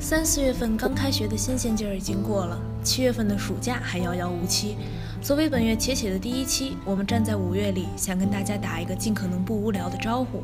[0.00, 4.76] 三四月份刚开学的新鲜劲儿已经过了，七月份的暑假还遥遥无期。
[5.22, 10.42] 作为本月且且的第一期，我们站在五月里，想跟大家打一个尽可能不无聊的招呼。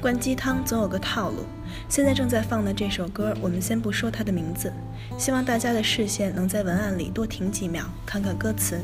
[0.00, 1.44] 灌鸡汤总有个套路，
[1.88, 4.72] 现在正在放的这首歌，我们先不说它的名字，
[5.18, 8.80] 希望大家的视线能在文案里多停几秒，看看歌词。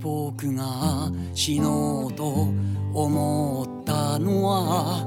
[0.00, 2.48] 僕が死のうと
[2.94, 5.04] 思ったのは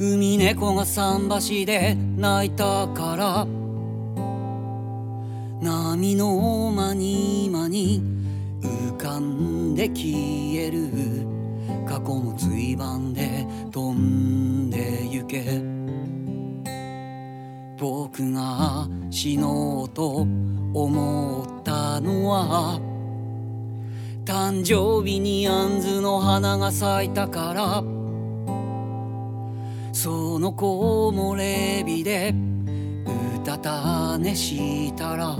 [0.00, 3.46] 海猫が桟橋で泣いたから。
[5.60, 8.00] 波の間に間に
[8.62, 10.14] 浮かんで消
[10.54, 10.88] える。
[11.84, 15.60] 過去の追番で飛んで行け。
[17.76, 20.26] 僕が死のうと
[20.74, 22.80] 思ったのは
[24.24, 27.97] 誕生日に杏の花が咲いたから。
[30.00, 30.64] その木
[31.12, 35.36] 漏れ日でうたた寝したら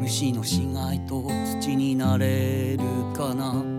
[0.00, 1.24] 虫の死骸と
[1.60, 2.78] 土になれる
[3.16, 3.77] かな。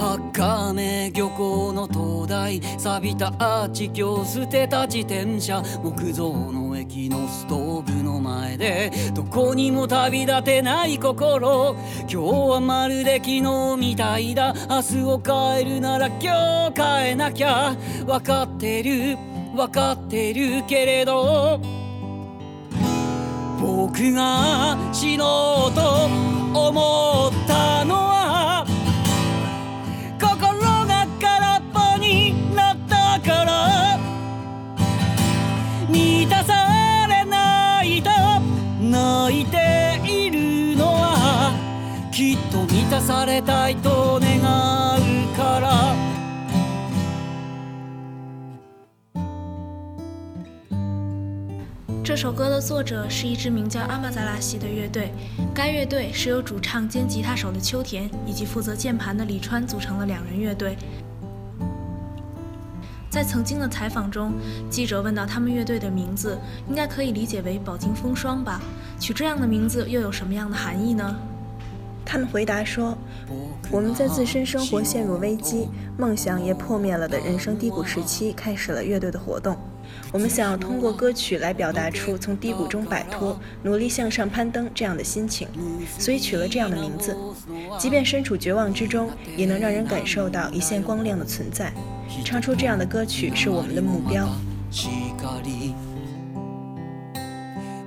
[0.00, 19.18] 赤目漁港の灯台錆びたアーチ橋捨てた自転車木造の駅のストーブの前でどこにも旅立てない心今日はまるで昨日みたいだ明日を変えるなら今日変えなきゃ分かってる
[19.54, 21.60] 分かってるけれど
[23.60, 26.06] 僕が死のうと
[26.58, 27.99] 思ったの
[43.19, 45.95] されたいと願うから
[52.03, 55.11] 这首歌的作者是一支名叫阿玛扎拉西的乐队，
[55.53, 60.77] 该乐队是由主唱兼吉他手的秋田以及负责键盘的李川组成的两人乐队。
[63.09, 64.33] 在曾经的采访中，
[64.69, 66.37] 记者问到他们乐队的名字，
[66.69, 68.61] 应该可以理解为“饱经风霜”吧？
[68.99, 71.15] 取这样的名字又有什么样的含义呢？
[72.09, 75.67] 他们回答说：“我们在自身生活陷入危机、
[75.97, 79.57] 梦想也破灭了的人生低谷时期，开始了乐队的活动。
[80.11, 85.47] 我们想要通过歌曲来表达出从低谷中摆脱、努力向上攀登这样的心情，
[85.97, 87.17] 所以取了这样的名字。
[87.79, 91.73] 即便身处绝望之中，也能让人感受到一线光亮的存在。
[92.23, 94.29] 唱出这样的歌曲是我们的目标。”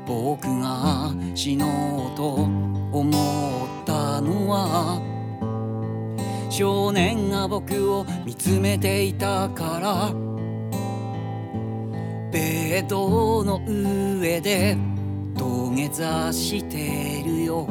[0.09, 2.49] 僕が死のうと
[2.91, 5.02] 思っ たのは。
[6.50, 10.14] 少年が僕を見つめていたから
[12.32, 14.78] ベッドの上で
[15.36, 17.68] 土下座してるよ。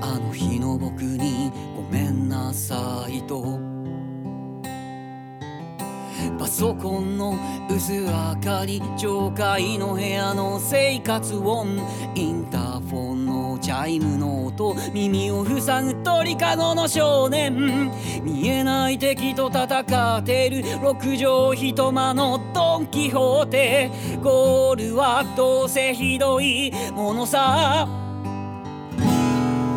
[0.00, 3.58] あの日の僕にごめんなさいと。
[6.38, 7.36] パソコンの
[7.70, 8.06] 薄明
[8.42, 11.78] かり上階の部屋の生活音
[12.14, 12.51] インターフ
[13.62, 17.92] チャイムの音耳を塞ぐ鳥かごの少年。
[18.24, 20.64] 見えない敵と戦ってる。
[20.82, 23.90] 六畳一間のドン・キホーテ。
[24.20, 27.88] ゴールはどうせひどいものさ。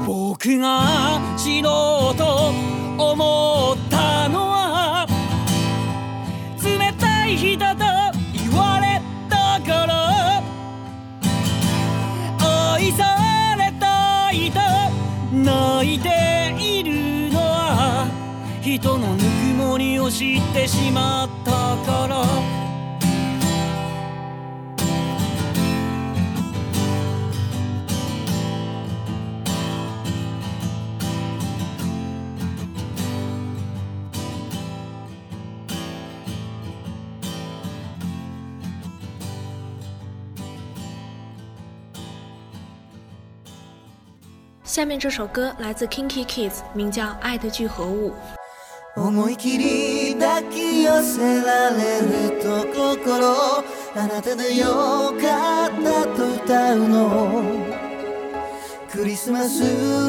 [0.08, 2.52] 僕が死のうと
[2.98, 5.08] 思ったのは
[6.64, 7.65] 冷たい人
[15.96, 18.08] いているのは
[18.62, 19.26] 人のぬく
[19.56, 21.52] もりを知ってしまった
[21.86, 22.75] から。
[44.66, 48.10] 下面这首歌来自 Kinky Kids，名叫《爱的聚合物》。
[48.96, 53.64] 思い切り抱き寄せられると心。
[53.96, 57.44] あなたでよかったと歌うの。
[58.92, 59.62] クリスマス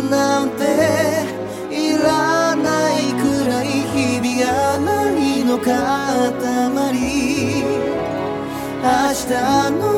[0.08, 0.64] なんて
[1.70, 5.68] いらないくらい日々が愛の塊
[8.82, 9.30] 明日
[9.72, 9.95] の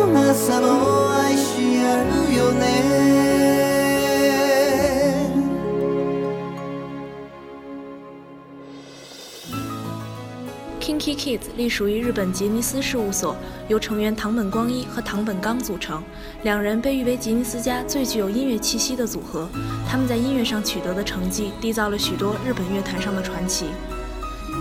[11.19, 13.35] Kids 隶属于日本吉尼斯事务所，
[13.67, 16.01] 由成员唐本光一和唐本刚组成，
[16.45, 19.49] 两人被誉为吉尼斯家最具有音乐气息的组合。
[19.89, 23.67] 他们在音乐上取得的成绩，缔造了许多日本乐坛上的传奇。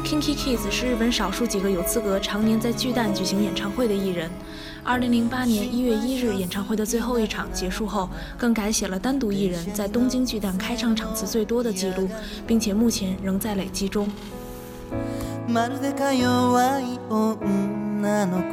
[0.03, 4.29] Kinky Kids 是日本少数几个有资格常年在巨蛋举行演唱会的艺人。
[4.85, 12.09] 2008年1月1日演唱会的最后一场结束后，更改写了单独艺人在东京巨蛋开唱场次最多的记录，
[12.47, 14.09] 并且目前仍在累积中。
[15.47, 18.43] まるでか弱い女の子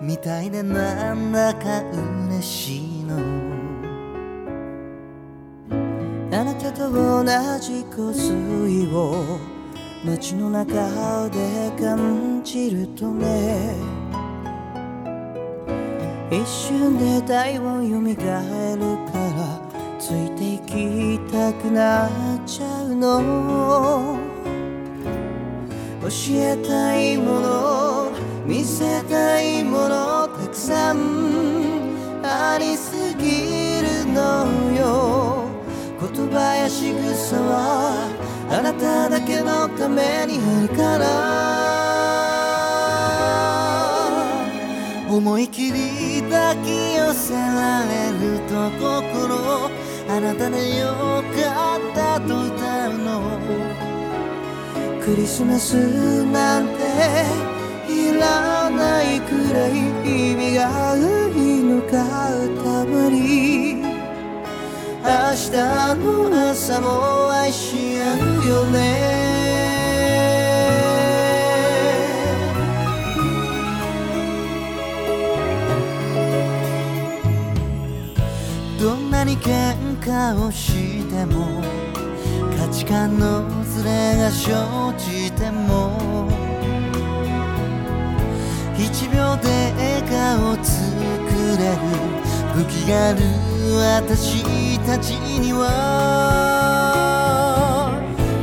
[0.00, 1.82] みたいでなんだか
[2.28, 3.18] 嬉しいの。
[6.32, 7.24] あなたと同
[7.60, 9.38] じ香水を
[10.04, 13.74] 街の中で感じるとね。
[16.30, 19.60] 一瞬で体温蘇るから
[19.98, 22.10] ついていきたくなっ
[22.46, 24.23] ちゃうの。
[26.04, 28.12] 教えたいもの
[28.44, 30.98] 見せたいものたくさん
[32.22, 35.48] ありすぎるのよ
[35.98, 38.06] 言葉や仕草は
[38.50, 41.04] あなただけのためにあるから
[45.08, 49.70] 思い切り抱き寄せられると心
[50.10, 50.86] あなたでよ
[51.34, 53.53] かったと歌うの
[55.14, 55.76] クリスマス
[56.24, 56.72] なんて
[57.88, 59.70] いらないくらい
[60.02, 61.92] 意味がいいのか
[62.64, 63.84] たまり明
[65.04, 65.52] 日
[66.02, 68.74] の朝も愛し合うよね。
[78.80, 81.62] どんなに喧嘩をしても
[82.58, 83.53] 価値観の
[83.84, 84.48] ズレが生
[84.96, 86.26] じても
[88.78, 90.72] 1秒で笑顔作
[91.58, 91.76] れる。
[92.54, 93.20] 武器がある
[94.08, 95.68] 私たちには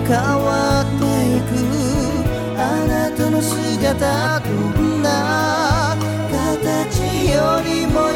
[0.06, 1.06] 変わって
[1.38, 1.50] いく。
[2.60, 4.46] あなたの姿ど
[4.80, 5.98] んな
[6.30, 7.02] 形
[7.32, 8.14] よりも愛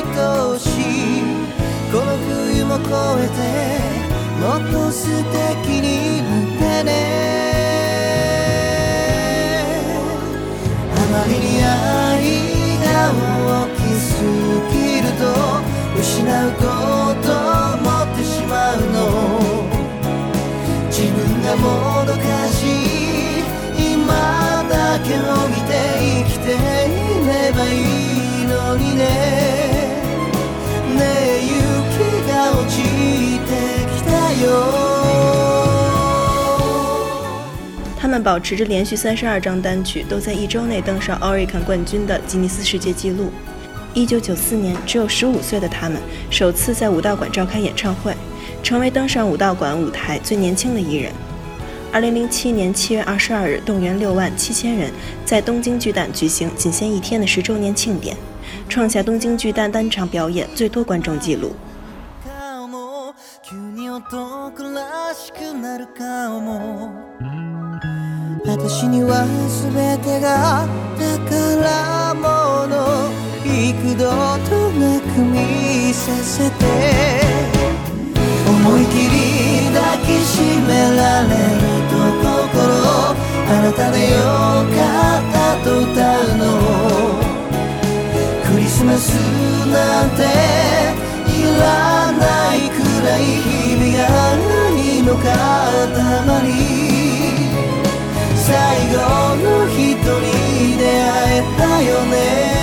[0.59, 1.23] しい。
[1.91, 2.85] この冬も越
[3.23, 3.27] え
[3.99, 4.04] て
[4.45, 6.91] もっと素敵になってね。
[10.93, 14.05] あまりに愛が大きす
[14.71, 15.25] ぎると
[15.99, 16.63] 失うこ
[17.25, 17.27] と
[17.73, 18.95] 思ってしまうの。
[20.89, 23.43] 自分がもどかしい
[23.93, 26.53] 今だけを見て生きてい
[27.25, 27.94] ればいい。
[37.97, 43.31] 他们保持着连续三十二张单曲都在一周内登上 Oricon 冠军的吉尼斯世界纪录。
[43.93, 45.99] 一九九四年，只有十五岁的他们
[46.29, 48.13] 首次在武道馆召开演唱会，
[48.61, 51.11] 成为登上武道馆舞台最年轻的艺人。
[51.91, 54.91] 二零零七年七月二十二日，动员六万七千人
[55.25, 58.15] 在东京巨蛋举行仅限一天的十周年庆典。
[58.67, 61.53] 创下东京巨蛋单场表演最多观众纪录。
[63.95, 66.91] 男らしくなる顔も
[68.45, 69.23] 私には
[69.63, 69.71] 全
[70.03, 70.67] てが
[70.99, 72.75] 宝物
[73.45, 74.03] 幾度
[74.49, 76.65] となく見させて。
[78.45, 81.95] 思い切り抱きしめられると
[82.51, 82.67] 心
[83.47, 84.17] あなたでよ
[84.75, 84.77] か
[85.19, 86.43] ったと歌うの
[88.43, 89.13] クリスマス
[89.67, 90.23] なんて
[91.31, 93.64] いらないくらい。
[98.35, 98.53] 最
[98.93, 98.97] 後
[99.37, 102.54] の一人に出会えたよね。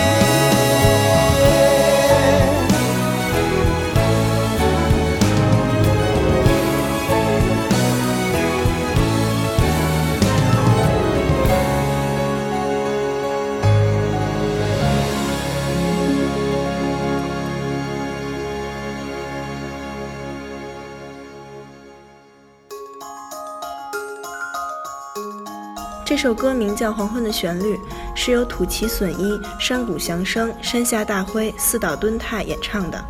[26.22, 27.74] 这首歌名叫《黄昏的旋律》，
[28.14, 33.04] 是由土岐隼一、山谷祥生、山下大辉、四岛敦太演唱的。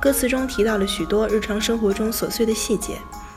[0.00, 2.94] 歌词中提到了许多日常生活中琐碎的细节，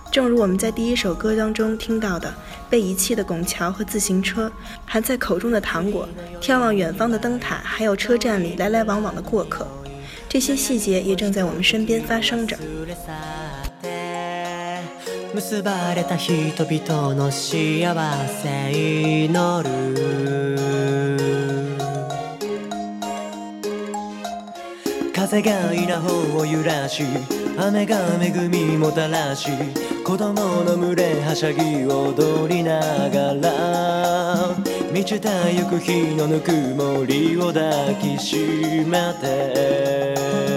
[0.10, 2.34] 正如我们在第一首歌当中听到的
[2.70, 4.50] 被遗弃的拱桥和自行车，
[4.86, 6.08] 含在口中的糖果，
[6.40, 9.68] 眺望远方的灯塔，还有车站里来来往往的过客，
[10.30, 12.58] 这些细节也正在我们身边发生着。
[15.40, 17.96] 結ばれた人々の幸
[18.28, 20.60] せ祈る。
[25.16, 27.04] 風が稲穂を揺らし
[27.58, 29.50] 雨が恵みもたらし
[30.04, 34.58] 子供の群れはしゃぎ踊りながら
[34.92, 38.36] 満ちたゆく日のぬくもりを抱きし
[38.86, 40.49] めて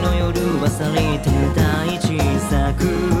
[0.00, 2.18] の夜は去りて大小
[2.50, 3.17] さく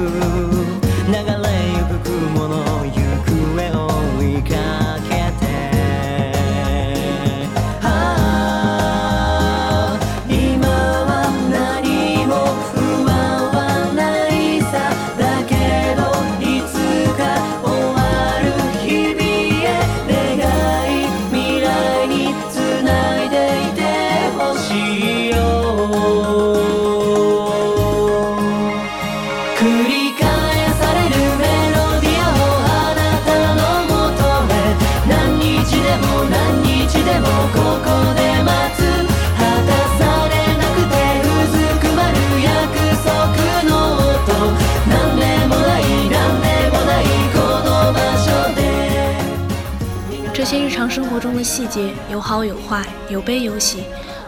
[50.58, 53.84] 日常生活中的细节有好有坏，有悲有喜，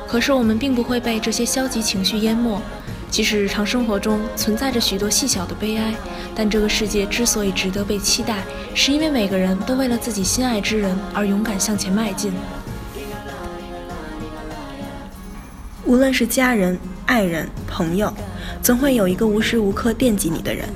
[0.06, 2.60] 可是我们并不会被这些消极情绪淹没。
[3.10, 5.92] 即使日常生活中存在着许多细小的悲哀，
[6.34, 8.44] 但这个世界之所以值得被期待，
[8.74, 12.32] 是因为每个人都为了自己心爱之人而勇敢向前迈进。
[15.84, 18.12] 无论是家人、爱人、朋友，
[18.62, 20.68] 总会有一个无时无刻惦记你的人。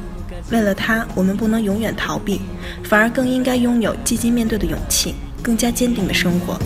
[0.50, 2.40] 为了他，我们不能永远逃避，
[2.82, 5.14] 反而更应该拥有积极面对的勇气，
[5.44, 6.58] 更加坚定的生活。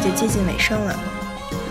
[0.00, 0.94] 就接近尾声了。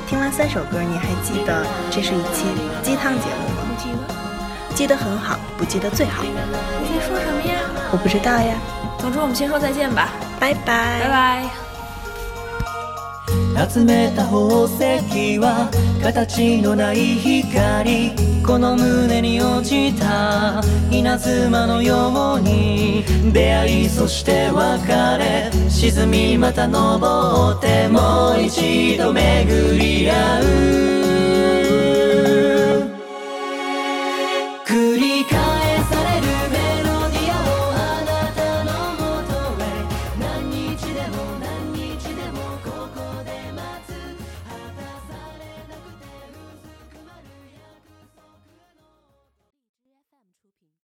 [0.08, 2.46] 听完三首歌，你还记得这是一期
[2.82, 3.68] 鸡汤节目吗？
[3.68, 6.24] 不记得，记得很好，不记得最好。
[6.24, 7.60] 你在说什么呀？
[7.92, 8.56] 我不知道呀。
[8.98, 10.10] 总之，我们先说再见吧，
[10.40, 11.00] 拜拜。
[11.02, 11.69] 拜拜。
[13.56, 15.70] 集めた宝石は
[16.02, 18.12] 形のない光。
[18.46, 20.62] この胸に落ちた。
[20.90, 23.04] 稲妻のように。
[23.34, 24.88] 出会いそして別
[25.18, 25.52] れ。
[25.70, 27.88] 沈みまた登って。
[27.88, 31.49] もう一度巡り合う。